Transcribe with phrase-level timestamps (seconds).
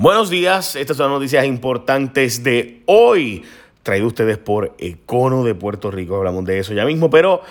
[0.00, 3.42] Buenos días, estas son las noticias importantes de hoy,
[3.82, 6.16] traído ustedes por Econo de Puerto Rico.
[6.16, 7.42] Hablamos de eso ya mismo, pero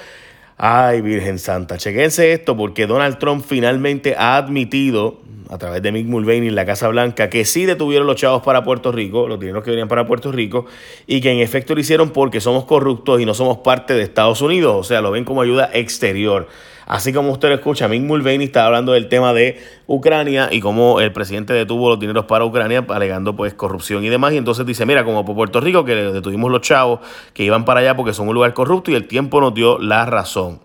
[0.57, 6.07] ay, Virgen Santa, chequense esto porque Donald Trump finalmente ha admitido a través de Mick
[6.07, 9.63] Mulvaney en la Casa Blanca que sí detuvieron los chavos para Puerto Rico, los dineros
[9.63, 10.65] que venían para Puerto Rico,
[11.05, 14.41] y que en efecto lo hicieron porque somos corruptos y no somos parte de Estados
[14.41, 16.47] Unidos, o sea, lo ven como ayuda exterior.
[16.89, 20.99] Así como usted lo escucha, Mick Mulvaney está hablando del tema de Ucrania y cómo
[20.99, 24.33] el presidente detuvo los dineros para Ucrania alegando pues corrupción y demás.
[24.33, 27.01] Y entonces dice, mira, como por Puerto Rico que detuvimos los chavos
[27.33, 30.07] que iban para allá porque son un lugar corrupto y el tiempo nos dio la
[30.07, 30.61] razón.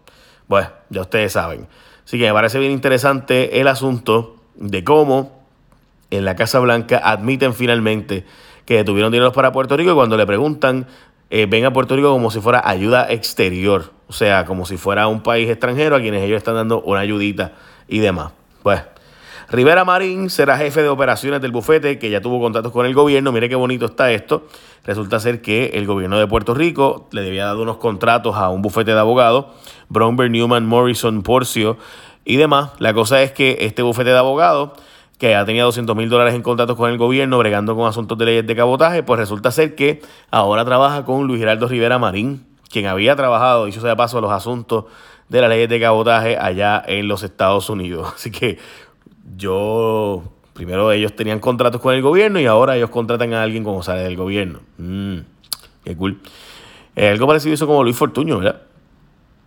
[0.48, 1.68] Bueno, ya ustedes saben.
[2.06, 5.44] Así que me parece bien interesante el asunto de cómo
[6.10, 8.24] en la Casa Blanca admiten finalmente
[8.64, 10.86] que detuvieron dineros para Puerto Rico y cuando le preguntan
[11.30, 15.08] eh, ven a Puerto Rico como si fuera ayuda exterior, o sea, como si fuera
[15.08, 17.52] un país extranjero a quienes ellos están dando una ayudita
[17.88, 18.32] y demás.
[18.62, 18.82] Pues,
[19.50, 23.30] Rivera Marín será jefe de operaciones del bufete que ya tuvo contratos con el gobierno.
[23.30, 24.46] Mire qué bonito está esto.
[24.84, 28.62] Resulta ser que el gobierno de Puerto Rico le debía dar unos contratos a un
[28.62, 29.46] bufete de abogados,
[29.88, 31.76] Bromberg, Newman, Morrison, Porcio
[32.24, 32.70] y demás.
[32.78, 34.70] La cosa es que este bufete de abogados
[35.18, 38.24] que ha tenido 200 mil dólares en contratos con el gobierno, bregando con asuntos de
[38.24, 42.86] leyes de cabotaje, pues resulta ser que ahora trabaja con Luis Gerardo Rivera Marín, quien
[42.86, 44.86] había trabajado, dicho sea de paso, los asuntos
[45.28, 48.12] de las leyes de cabotaje allá en los Estados Unidos.
[48.16, 48.58] Así que
[49.36, 53.82] yo, primero ellos tenían contratos con el gobierno y ahora ellos contratan a alguien como
[53.82, 54.60] sale del gobierno.
[54.78, 55.18] Mm,
[55.84, 56.20] qué cool.
[56.96, 58.62] Eh, algo parecido eso como Luis Fortuño, ¿verdad?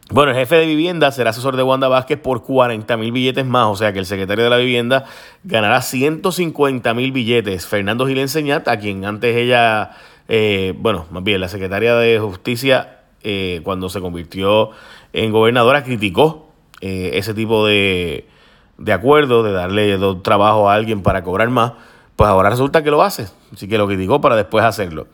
[0.09, 3.65] Bueno, el jefe de vivienda será asesor de Wanda Vázquez por 40 mil billetes más,
[3.67, 5.03] o sea que el secretario de la vivienda
[5.43, 7.67] ganará 150 mil billetes.
[7.67, 9.91] Fernando Gil Enseñat, a quien antes ella,
[10.29, 14.69] eh, bueno, más bien la secretaria de Justicia, eh, cuando se convirtió
[15.11, 18.29] en gobernadora, criticó eh, ese tipo de,
[18.77, 21.73] de acuerdo, de darle trabajo a alguien para cobrar más,
[22.15, 25.07] pues ahora resulta que lo hace, así que lo criticó para después hacerlo.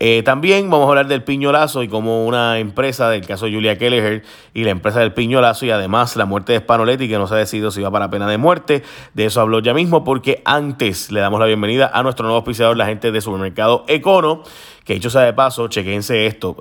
[0.00, 4.24] Eh, también vamos a hablar del piñolazo y como una empresa del caso Julia Kelleher
[4.52, 7.38] y la empresa del piñolazo y además la muerte de Spanoletti que no se ha
[7.38, 8.82] decidido si va para pena de muerte.
[9.14, 12.76] De eso habló ya mismo porque antes le damos la bienvenida a nuestro nuevo auspiciador,
[12.76, 14.42] la gente de supermercado Econo,
[14.84, 16.56] que dicho sea de paso, chequense esto.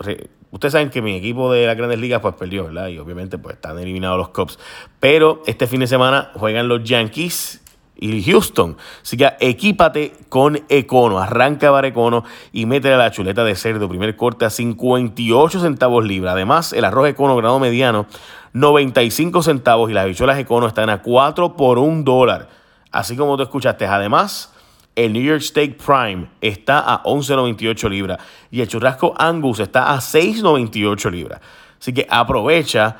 [0.52, 2.90] Ustedes saben que mi equipo de las grandes ligas pues perdió, ¿verdad?
[2.90, 4.60] Y obviamente pues están eliminados los Cubs.
[5.00, 7.63] Pero este fin de semana juegan los Yankees
[7.96, 8.78] y Houston.
[9.02, 14.16] Así que equípate con Econo, arranca para Econo y métele la chuleta de cerdo, primer
[14.16, 16.34] corte a 58 centavos libra.
[16.34, 18.06] Además, el arroz Econo grado mediano,
[18.54, 22.50] 95 centavos y las bichuelas Econo están a 4 por 1 dólar.
[22.92, 23.88] Así como tú escuchaste.
[23.88, 24.54] Además,
[24.96, 28.20] el New York Steak Prime está a 11.98 libras
[28.52, 31.42] y el churrasco Angus está a 6.98 libras.
[31.80, 32.98] Así que aprovecha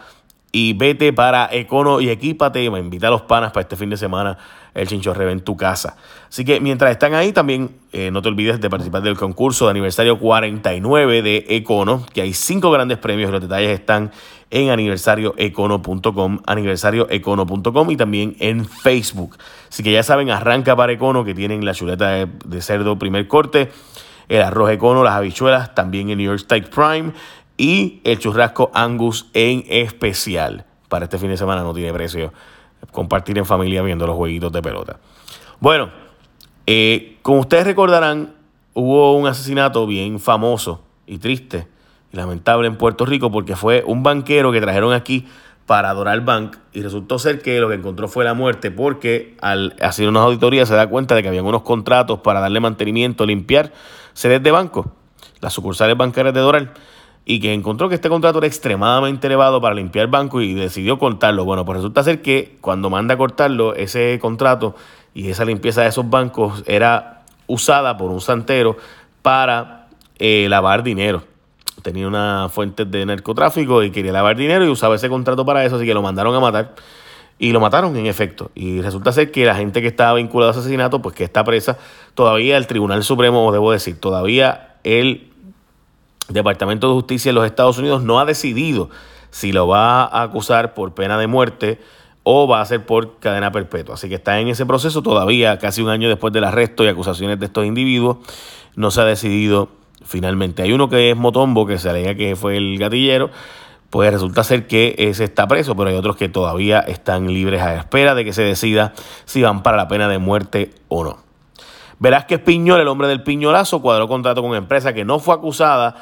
[0.56, 2.70] y vete para Econo y equípate.
[2.70, 4.38] Me invita a los panas para este fin de semana
[4.76, 5.98] el chinchorreo en tu casa.
[6.30, 9.72] Así que mientras están ahí, también eh, no te olvides de participar del concurso de
[9.72, 13.32] aniversario 49 de Econo, que hay cinco grandes premios.
[13.32, 14.12] Los detalles están
[14.52, 19.38] en aniversarioecono.com, aniversarioecono.com y también en Facebook.
[19.70, 23.72] Así que ya saben, arranca para Econo, que tienen la chuleta de, cerdo primer corte,
[24.30, 27.14] el arroz Econo, las habichuelas, también el New York Steak Prime
[27.58, 30.66] y el churrasco Angus en especial.
[30.90, 32.34] Para este fin de semana no tiene precio.
[32.92, 35.00] Compartir en familia viendo los jueguitos de pelota.
[35.60, 35.90] Bueno,
[36.68, 38.34] eh, como ustedes recordarán,
[38.74, 41.68] hubo un asesinato bien famoso y triste
[42.12, 45.26] y lamentable en Puerto Rico porque fue un banquero que trajeron aquí
[45.66, 49.76] para adorar Bank y resultó ser que lo que encontró fue la muerte porque al
[49.82, 53.72] hacer unas auditorías se da cuenta de que habían unos contratos para darle mantenimiento, limpiar
[54.14, 54.92] sedes de banco,
[55.40, 56.74] las sucursales bancarias de Doral
[57.26, 61.46] y que encontró que este contrato era extremadamente elevado para limpiar banco y decidió cortarlo.
[61.46, 64.76] Bueno, pues resulta ser que cuando manda a cortarlo, ese contrato
[65.14, 68.78] y esa limpieza de esos bancos era usada por un santero
[69.22, 69.88] para
[70.20, 71.24] eh, lavar dinero.
[71.82, 75.78] Tenía una fuente de narcotráfico y quería lavar dinero y usaba ese contrato para eso,
[75.78, 76.76] así que lo mandaron a matar.
[77.40, 78.52] Y lo mataron, en efecto.
[78.54, 81.44] Y resulta ser que la gente que estaba vinculada a ese asesinato, pues que está
[81.44, 81.78] presa,
[82.14, 85.33] todavía el Tribunal Supremo, debo decir, todavía él
[86.30, 88.90] Departamento de Justicia de los Estados Unidos no ha decidido
[89.30, 91.80] si lo va a acusar por pena de muerte
[92.24, 93.96] o va a ser por cadena perpetua.
[93.96, 97.40] Así que está en ese proceso todavía, casi un año después del arresto y acusaciones
[97.40, 98.18] de estos individuos,
[98.76, 99.70] no se ha decidido
[100.06, 100.64] finalmente.
[100.64, 103.30] Hay uno que es Motombo, que se alega que fue el gatillero,
[103.90, 107.76] pues resulta ser que ese está preso, pero hay otros que todavía están libres a
[107.76, 108.94] espera de que se decida
[109.26, 111.18] si van para la pena de muerte o no.
[112.04, 115.96] Velázquez Piñol, el hombre del piñolazo, cuadró contrato con una empresa que no fue acusada,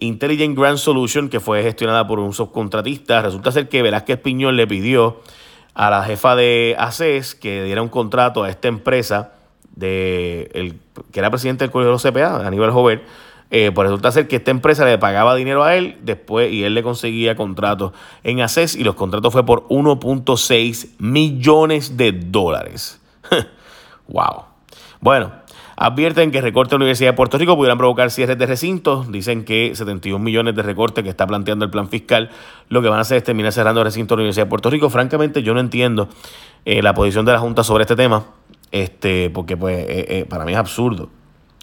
[0.00, 3.22] Intelligent Grand Solution, que fue gestionada por un subcontratista.
[3.22, 5.20] Resulta ser que Velázquez Piñol le pidió
[5.72, 9.34] a la jefa de ACES que diera un contrato a esta empresa
[9.76, 10.80] de el,
[11.12, 13.04] que era presidente del Colegio de los CPA, Aníbal Jover,
[13.52, 16.74] eh, pues resulta ser que esta empresa le pagaba dinero a él después y él
[16.74, 17.92] le conseguía contratos
[18.24, 23.00] en ACES y los contratos fue por 1.6 millones de dólares.
[24.08, 24.55] wow.
[25.00, 25.32] Bueno,
[25.76, 29.10] advierten que recortes de la Universidad de Puerto Rico pudieran provocar cierres de recintos.
[29.10, 32.30] Dicen que 71 millones de recortes que está planteando el plan fiscal
[32.68, 34.70] lo que van a hacer es terminar cerrando el recinto de la Universidad de Puerto
[34.70, 34.90] Rico.
[34.90, 36.08] Francamente, yo no entiendo
[36.64, 38.24] eh, la posición de la Junta sobre este tema,
[38.72, 41.10] este, porque pues eh, eh, para mí es absurdo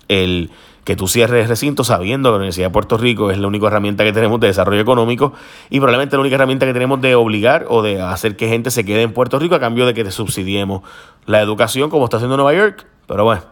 [0.07, 0.51] el
[0.83, 4.03] que tú cierres recinto sabiendo que la Universidad de Puerto Rico es la única herramienta
[4.03, 5.33] que tenemos de desarrollo económico
[5.69, 8.83] y probablemente la única herramienta que tenemos de obligar o de hacer que gente se
[8.83, 10.81] quede en Puerto Rico a cambio de que te subsidiemos
[11.25, 12.85] la educación como está haciendo Nueva York.
[13.07, 13.43] Pero bueno,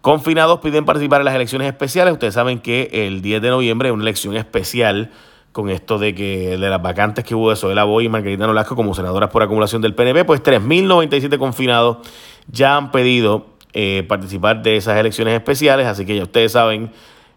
[0.00, 2.12] confinados piden participar en las elecciones especiales.
[2.12, 5.10] Ustedes saben que el 10 de noviembre es una elección especial
[5.52, 8.76] con esto de que de las vacantes que hubo de Soela Boy y Margarita Nolasco
[8.76, 12.06] como senadoras por acumulación del PNP, pues 3.097 confinados
[12.46, 16.92] ya han pedido eh, participar de esas elecciones especiales, así que ya ustedes saben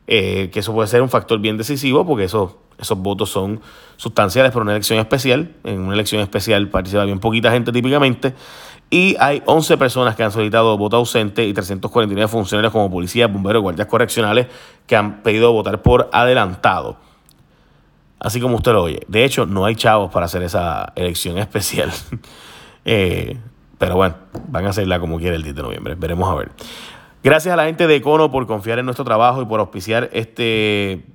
[0.08, 3.62] eh, que eso puede ser un factor bien decisivo porque esos, esos votos son
[3.96, 5.56] sustanciales para una elección especial.
[5.64, 8.34] En una elección especial participa bien poquita gente típicamente.
[8.90, 13.62] Y hay 11 personas que han solicitado voto ausente y 349 funcionarios como policías, bomberos,
[13.62, 14.48] guardias correccionales
[14.88, 16.98] que han pedido votar por adelantado.
[18.20, 19.02] Así como usted lo oye.
[19.08, 21.92] De hecho, no hay chavos para hacer esa elección especial.
[22.86, 23.38] eh,
[23.78, 24.16] pero bueno,
[24.48, 25.96] van a hacerla como quiera el 10 de noviembre.
[25.96, 26.52] Veremos a ver.
[27.24, 31.06] Gracias a la gente de Econo por confiar en nuestro trabajo y por auspiciar este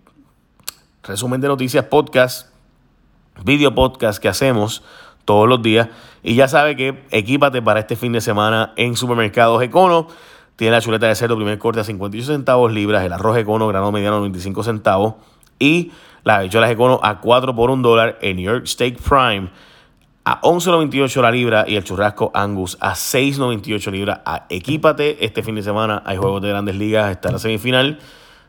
[1.02, 2.48] resumen de noticias podcast,
[3.44, 4.82] video podcast que hacemos
[5.24, 5.88] todos los días.
[6.22, 10.08] Y ya sabe que equípate para este fin de semana en supermercados Econo.
[10.56, 13.90] Tiene la chuleta de cerdo primer corte a 58 centavos libras, el arroz Econo grano
[13.90, 15.14] mediano a 95 centavos
[15.58, 15.90] y
[16.22, 19.50] las habichuelas Econo a 4 por 1 dólar en New York Steak Prime
[20.24, 24.20] a 11.98 la libra y el churrasco Angus a 6.98 libras.
[24.48, 27.98] Equípate, este fin de semana hay juegos de grandes ligas, está la semifinal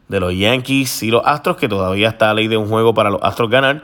[0.08, 3.10] de los Yankees y los Astros, que todavía está a ley de un juego para
[3.10, 3.82] los Astros ganar,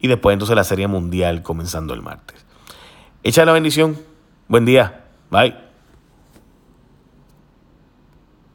[0.00, 2.44] y después entonces la Serie Mundial comenzando el martes.
[3.22, 3.98] Echa la bendición,
[4.48, 5.65] buen día, bye.